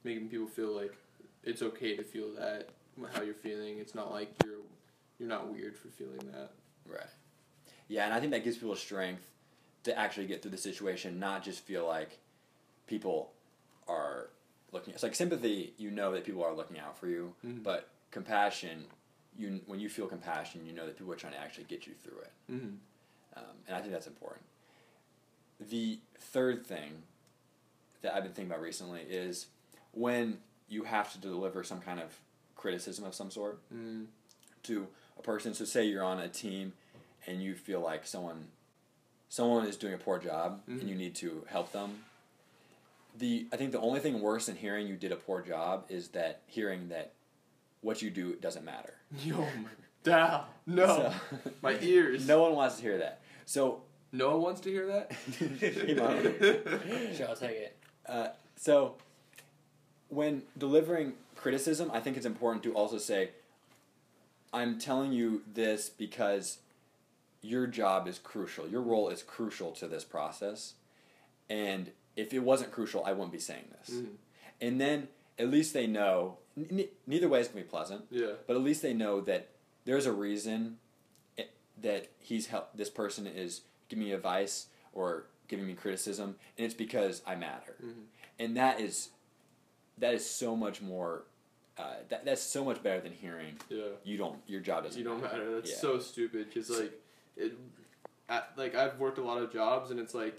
Making 0.04 0.28
people 0.28 0.46
feel 0.46 0.72
like 0.74 0.94
it's 1.42 1.62
okay 1.62 1.96
to 1.96 2.02
feel 2.04 2.32
that 2.38 2.68
how 3.12 3.22
you're 3.22 3.34
feeling. 3.34 3.78
It's 3.78 3.94
not 3.94 4.10
like 4.12 4.32
you're 4.44 4.60
you're 5.18 5.28
not 5.28 5.48
weird 5.52 5.76
for 5.76 5.88
feeling 5.88 6.18
that. 6.32 6.50
right 6.86 7.06
yeah 7.88 8.04
and 8.04 8.12
i 8.14 8.20
think 8.20 8.32
that 8.32 8.44
gives 8.44 8.56
people 8.56 8.76
strength 8.76 9.30
to 9.84 9.96
actually 9.98 10.26
get 10.26 10.42
through 10.42 10.50
the 10.50 10.56
situation 10.58 11.18
not 11.18 11.42
just 11.44 11.60
feel 11.60 11.86
like 11.86 12.18
people 12.86 13.32
are 13.88 14.28
looking 14.72 14.92
it's 14.94 15.02
like 15.02 15.14
sympathy 15.14 15.72
you 15.78 15.90
know 15.90 16.12
that 16.12 16.24
people 16.24 16.42
are 16.44 16.54
looking 16.54 16.78
out 16.78 16.96
for 16.98 17.06
you 17.08 17.34
Mhm. 17.46 17.62
but 17.62 17.88
compassion 18.10 18.84
you 19.38 19.60
when 19.66 19.78
you 19.80 19.88
feel 19.88 20.06
compassion 20.06 20.64
you 20.66 20.72
know 20.72 20.86
that 20.86 20.96
people 20.96 21.12
are 21.12 21.16
trying 21.16 21.32
to 21.34 21.38
actually 21.38 21.64
get 21.64 21.86
you 21.86 21.94
through 21.94 22.18
it 22.20 22.32
Mm-hmm. 22.52 22.74
um, 23.36 23.44
and 23.66 23.76
i 23.76 23.80
think 23.80 23.92
that's 23.92 24.06
important 24.06 24.44
the 25.60 25.98
third 26.18 26.66
thing 26.66 27.02
that 28.02 28.14
i've 28.14 28.22
been 28.22 28.32
thinking 28.32 28.50
about 28.52 28.62
recently 28.62 29.00
is 29.02 29.46
when 29.92 30.38
you 30.68 30.82
have 30.84 31.12
to 31.12 31.18
deliver 31.18 31.62
some 31.62 31.80
kind 31.80 32.00
of 32.00 32.12
criticism 32.56 33.04
of 33.04 33.14
some 33.14 33.30
sort 33.30 33.60
Mm. 33.72 34.06
to 34.64 34.86
a 35.18 35.22
person 35.22 35.54
so 35.54 35.64
say 35.64 35.84
you're 35.84 36.04
on 36.04 36.18
a 36.18 36.28
team 36.28 36.72
and 37.26 37.42
you 37.42 37.54
feel 37.54 37.80
like 37.80 38.06
someone 38.06 38.46
someone 39.28 39.66
is 39.66 39.76
doing 39.76 39.94
a 39.94 39.98
poor 39.98 40.18
job 40.18 40.60
Mhm. 40.68 40.80
and 40.80 40.88
you 40.88 40.94
need 40.94 41.14
to 41.16 41.44
help 41.48 41.72
them 41.72 42.04
the 43.18 43.46
i 43.52 43.56
think 43.56 43.72
the 43.72 43.80
only 43.80 44.00
thing 44.00 44.20
worse 44.20 44.46
than 44.46 44.56
hearing 44.56 44.86
you 44.86 44.96
did 44.96 45.12
a 45.12 45.16
poor 45.16 45.40
job 45.42 45.84
is 45.88 46.08
that 46.08 46.40
hearing 46.46 46.88
that 46.90 47.12
what 47.80 48.02
you 48.02 48.10
do 48.10 48.34
doesn't 48.36 48.64
matter 48.64 48.94
Yo, 49.18 49.36
my 49.38 49.70
down. 50.04 50.44
No, 50.66 50.86
So- 50.86 51.50
my 51.62 51.78
ears. 51.80 52.26
no 52.28 52.42
one 52.42 52.54
wants 52.54 52.76
to 52.76 52.82
hear 52.82 52.98
that 52.98 53.20
so 53.44 53.82
no 54.12 54.30
one 54.30 54.40
wants 54.42 54.60
to 54.62 54.70
hear 54.70 54.86
that. 54.86 55.10
Come 55.38 56.06
on. 56.06 57.14
Sure, 57.14 57.28
I'll 57.28 57.36
take 57.36 57.56
it. 57.56 57.76
Uh, 58.06 58.28
so, 58.56 58.94
when 60.08 60.42
delivering 60.56 61.14
criticism, 61.34 61.90
I 61.92 62.00
think 62.00 62.16
it's 62.16 62.24
important 62.24 62.62
to 62.62 62.72
also 62.72 62.96
say, 62.98 63.30
I'm 64.56 64.78
telling 64.78 65.12
you 65.12 65.42
this 65.52 65.90
because 65.90 66.58
your 67.42 67.66
job 67.66 68.08
is 68.08 68.18
crucial. 68.18 68.66
Your 68.66 68.80
role 68.80 69.08
is 69.10 69.22
crucial 69.22 69.72
to 69.72 69.86
this 69.86 70.04
process. 70.04 70.74
And 71.50 71.92
if 72.16 72.32
it 72.32 72.38
wasn't 72.40 72.72
crucial, 72.72 73.04
I 73.04 73.12
wouldn't 73.12 73.32
be 73.32 73.38
saying 73.38 73.68
this. 73.78 73.90
Mhm. 73.96 74.16
And 74.60 74.80
then 74.80 75.08
at 75.38 75.48
least 75.50 75.74
they 75.74 75.86
know, 75.86 76.38
n- 76.56 76.88
neither 77.06 77.28
way 77.28 77.40
is 77.40 77.48
going 77.48 77.58
to 77.62 77.66
be 77.66 77.70
pleasant, 77.70 78.06
Yeah. 78.10 78.32
but 78.46 78.56
at 78.56 78.62
least 78.62 78.80
they 78.80 78.94
know 78.94 79.20
that 79.20 79.48
there's 79.84 80.06
a 80.06 80.12
reason 80.12 80.78
it, 81.36 81.50
that 81.82 82.08
he's 82.18 82.46
help, 82.46 82.74
this 82.74 82.88
person 82.88 83.26
is 83.26 83.60
giving 83.88 84.04
me 84.06 84.12
advice 84.12 84.68
or 84.94 85.26
giving 85.48 85.66
me 85.66 85.74
criticism, 85.74 86.38
and 86.56 86.64
it's 86.64 86.74
because 86.74 87.22
I 87.26 87.36
matter 87.36 87.76
Mhm. 87.84 88.06
and 88.38 88.56
that 88.56 88.80
is 88.80 89.10
that 89.98 90.12
is 90.14 90.28
so 90.28 90.54
much 90.56 90.82
more 90.82 91.24
uh, 91.78 91.94
that, 92.08 92.24
that's 92.24 92.42
so 92.42 92.64
much 92.64 92.82
better 92.82 93.00
than 93.00 93.12
hearing 93.12 93.56
Yeah. 93.68 93.84
you 94.04 94.16
don't 94.16 94.38
your 94.46 94.60
job 94.60 94.84
doesn't 94.84 94.98
You 94.98 95.04
don't 95.04 95.22
matter. 95.22 95.54
That's 95.56 95.70
Yeah. 95.70 95.76
so 95.78 95.98
stupid 95.98 96.46
because 96.48 96.70
like 96.70 96.92
it, 97.36 97.52
at, 98.28 98.50
like 98.56 98.74
I've 98.74 98.98
worked 98.98 99.18
a 99.18 99.22
lot 99.22 99.38
of 99.38 99.52
jobs 99.52 99.90
and 99.90 100.00
it's 100.00 100.14
like 100.14 100.38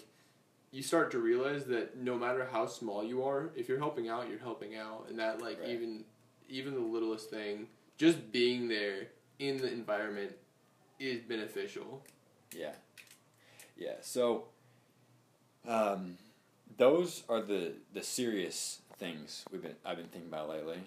you 0.71 0.81
start 0.83 1.11
to 1.11 1.19
realize 1.19 1.65
that 1.65 1.97
no 1.97 2.17
matter 2.17 2.45
how 2.51 2.65
small 2.65 3.03
you 3.03 3.23
are, 3.23 3.51
if 3.55 3.69
you're 3.69 3.77
helping 3.77 4.09
out, 4.09 4.29
you're 4.29 4.39
helping 4.39 4.75
out, 4.75 5.05
and 5.09 5.17
that 5.19 5.41
like 5.41 5.59
Right. 5.61 5.69
even 5.69 6.03
even 6.49 6.73
the 6.73 6.79
littlest 6.81 7.29
thing, 7.29 7.67
just 7.97 8.31
being 8.31 8.67
there 8.67 9.07
in 9.39 9.57
the 9.57 9.71
environment 9.71 10.33
is 10.99 11.21
beneficial. 11.21 12.03
yeah 12.55 12.73
yeah 13.77 13.93
so 14.01 14.45
um, 15.67 16.17
those 16.77 17.23
are 17.29 17.41
the 17.41 17.73
the 17.93 18.01
serious 18.03 18.81
things 18.97 19.45
we've 19.51 19.61
been 19.61 19.75
I've 19.85 19.97
been 19.97 20.07
thinking 20.07 20.29
about 20.29 20.49
lately 20.49 20.79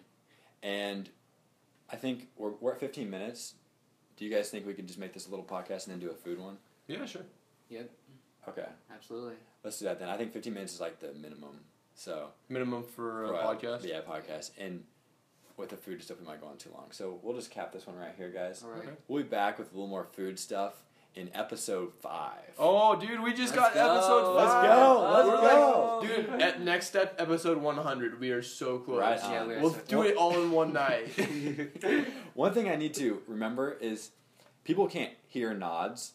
and 0.62 1.09
I 1.93 1.97
think 1.97 2.29
we're, 2.37 2.52
we're 2.61 2.73
at 2.73 2.81
15 2.81 3.09
minutes 3.11 3.55
do 4.17 4.25
you 4.26 4.31
guys 4.35 4.50
think 4.50 4.67
we 4.67 4.75
can 4.75 4.87
just 4.87 4.99
make 4.99 5.12
this 5.14 5.26
a 5.26 5.31
little 5.31 5.45
podcast 5.45 5.87
and 5.87 5.93
then 5.95 5.99
do 5.99 6.11
a 6.11 6.14
food 6.14 6.38
one 6.38 6.59
Yeah, 6.87 7.05
sure. 7.07 7.23
Yep, 7.71 7.90
okay 8.49 8.67
absolutely. 8.95 9.35
let's 9.64 9.79
do 9.79 9.85
that 9.87 9.99
then 9.99 10.09
I 10.09 10.17
think 10.17 10.33
15 10.33 10.52
minutes 10.52 10.75
is 10.75 10.81
like 10.81 11.00
the 11.00 11.12
minimum 11.14 11.61
so 11.95 12.29
Minimum 12.49 12.85
for 12.85 13.25
a 13.25 13.29
a- 13.31 13.43
podcast. 13.57 13.85
yeah 13.87 14.00
podcast 14.00 14.50
and 14.59 14.85
with 15.57 15.69
the 15.71 15.76
food 15.76 16.02
stuff 16.02 16.19
we 16.21 16.26
might 16.26 16.40
go 16.40 16.47
on 16.47 16.57
too 16.57 16.71
long 16.75 16.87
so 16.90 17.19
we'll 17.23 17.35
just 17.37 17.50
cap 17.50 17.73
this 17.73 17.87
one 17.87 17.97
right 17.97 18.14
here 18.17 18.31
guys 18.31 18.62
All 18.62 18.71
right. 18.71 18.81
Okay. 18.83 18.90
We'll 19.09 19.23
be 19.23 19.29
back 19.29 19.59
with 19.59 19.71
a 19.73 19.75
little 19.75 19.88
more 19.88 20.05
food 20.05 20.38
stuff 20.38 20.75
in 21.14 21.29
episode 21.35 21.93
five. 22.00 22.38
Oh, 22.59 22.95
dude, 22.99 23.21
we 23.21 23.33
just 23.33 23.55
Let's 23.57 23.75
got 23.75 23.75
go. 23.75 23.95
episode 23.97 24.35
Let's 24.37 24.52
five. 24.52 24.64
go, 24.67 25.11
let's 25.12 25.29
We're 25.29 25.40
go. 25.50 25.99
like- 26.02 26.31
dude. 26.31 26.40
At 26.43 26.61
next 26.62 26.87
step, 26.87 27.14
episode 27.19 27.59
one 27.59 27.76
hundred. 27.76 28.21
We 28.21 28.31
are 28.31 28.43
so 28.43 28.79
close. 28.79 29.00
Right 29.00 29.19
Yeah, 29.23 29.47
we 29.47 29.57
we'll 29.59 29.75
so 29.75 29.81
do 29.88 30.02
it 30.02 30.17
all 30.17 30.40
in 30.40 30.50
one 30.52 30.73
night. 30.73 31.09
One 32.35 32.52
thing 32.55 32.69
I 32.69 32.76
need 32.76 32.95
to 32.95 33.21
remember 33.26 33.76
is 33.81 34.11
people 34.64 34.87
can't 34.87 35.12
hear 35.29 35.52
nods. 35.52 36.12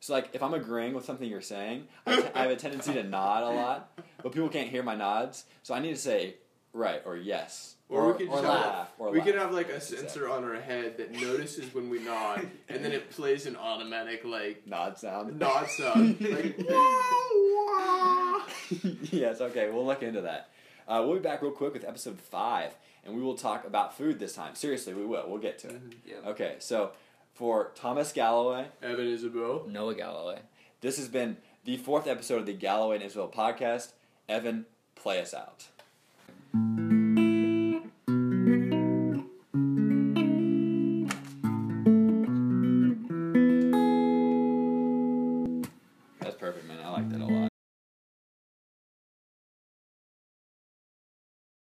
So, 0.00 0.12
like, 0.12 0.30
if 0.34 0.42
I'm 0.42 0.52
agreeing 0.52 0.92
with 0.92 1.06
something 1.06 1.26
you're 1.28 1.40
saying, 1.40 1.84
I, 2.06 2.16
t- 2.16 2.28
I 2.34 2.42
have 2.42 2.50
a 2.50 2.56
tendency 2.56 2.92
to 2.92 3.02
nod 3.02 3.42
a 3.42 3.48
lot, 3.54 3.98
but 4.22 4.32
people 4.32 4.50
can't 4.50 4.68
hear 4.68 4.82
my 4.82 4.94
nods. 4.94 5.44
So 5.62 5.72
I 5.72 5.78
need 5.80 5.90
to 5.94 5.96
say 6.00 6.34
right 6.74 7.00
or 7.06 7.16
yes 7.16 7.76
Or, 7.88 8.12
we 8.12 8.18
could 8.18 8.28
or 8.28 8.42
just 8.42 8.44
laugh 8.44 8.74
have, 8.74 8.88
or 8.98 9.10
we 9.10 9.18
laugh. 9.18 9.26
could 9.26 9.34
have 9.36 9.52
like 9.54 9.68
a 9.70 9.80
sensor 9.80 10.28
on 10.28 10.44
our 10.44 10.60
head 10.60 10.98
that 10.98 11.12
notices 11.12 11.72
when 11.74 11.88
we 11.88 12.00
nod, 12.00 12.46
and 12.68 12.84
then 12.84 12.92
it 12.92 13.10
plays 13.10 13.46
an 13.46 13.56
automatic 13.56 14.22
like 14.24 14.66
nod 14.66 14.98
sound. 14.98 15.38
nod 15.38 15.68
sound. 15.68 16.20
like, 16.36 16.58
yes, 19.12 19.40
okay, 19.40 19.70
we'll 19.70 19.86
look 19.86 20.02
into 20.02 20.22
that. 20.22 20.48
Uh, 20.88 21.02
we'll 21.06 21.16
be 21.16 21.22
back 21.22 21.42
real 21.42 21.50
quick 21.52 21.72
with 21.72 21.84
episode 21.84 22.18
five, 22.20 22.74
and 23.04 23.14
we 23.14 23.22
will 23.22 23.36
talk 23.36 23.66
about 23.66 23.96
food 23.96 24.18
this 24.18 24.34
time. 24.34 24.54
Seriously, 24.54 24.92
we 24.94 25.04
will. 25.06 25.24
We'll 25.28 25.38
get 25.38 25.58
to 25.60 25.68
it. 25.68 25.80
Yep. 26.06 26.26
Okay, 26.26 26.56
so 26.58 26.90
for 27.34 27.72
Thomas 27.74 28.12
Galloway, 28.12 28.66
Evan 28.82 29.06
Isabel. 29.06 29.66
Noah 29.68 29.94
Galloway. 29.94 30.40
this 30.80 30.96
has 30.96 31.08
been 31.08 31.36
the 31.64 31.76
fourth 31.76 32.06
episode 32.06 32.40
of 32.40 32.46
the 32.46 32.52
Galloway 32.52 32.96
and 32.96 33.04
Isabel 33.04 33.28
podcast. 33.28 33.92
Evan, 34.28 34.66
play 34.94 35.20
us 35.20 35.34
out. 35.34 35.66
thank 36.52 36.92
you 36.92 37.03